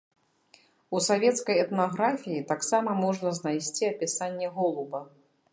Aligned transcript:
У 0.99 1.01
савецкай 1.07 1.61
этнаграфіі 1.65 2.47
таксама 2.53 2.97
можна 3.05 3.37
знайсці 3.41 3.83
апісанне 3.93 4.47
голуба. 4.61 5.07